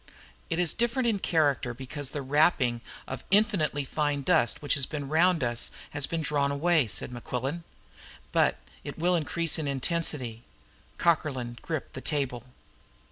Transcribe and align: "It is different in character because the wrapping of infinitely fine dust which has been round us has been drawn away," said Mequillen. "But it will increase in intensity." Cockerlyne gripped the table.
"It 0.49 0.57
is 0.57 0.73
different 0.73 1.07
in 1.07 1.19
character 1.19 1.75
because 1.75 2.09
the 2.09 2.23
wrapping 2.23 2.81
of 3.07 3.23
infinitely 3.29 3.85
fine 3.85 4.23
dust 4.23 4.59
which 4.59 4.73
has 4.73 4.87
been 4.87 5.07
round 5.07 5.43
us 5.43 5.69
has 5.91 6.07
been 6.07 6.23
drawn 6.23 6.51
away," 6.51 6.87
said 6.87 7.11
Mequillen. 7.11 7.63
"But 8.31 8.57
it 8.83 8.97
will 8.97 9.15
increase 9.15 9.59
in 9.59 9.67
intensity." 9.67 10.41
Cockerlyne 10.97 11.59
gripped 11.61 11.93
the 11.93 12.01
table. 12.01 12.45